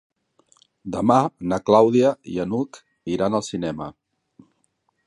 [0.95, 1.17] Demà
[1.53, 2.83] na Clàudia i n'Hug
[3.19, 3.93] iran al cinema.